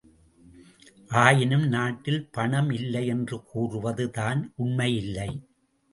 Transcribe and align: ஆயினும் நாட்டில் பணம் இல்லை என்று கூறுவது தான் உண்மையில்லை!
ஆயினும் 1.11 1.67
நாட்டில் 1.67 2.27
பணம் 2.31 2.71
இல்லை 2.71 3.03
என்று 3.07 3.37
கூறுவது 3.43 4.07
தான் 4.11 4.41
உண்மையில்லை! 4.55 5.29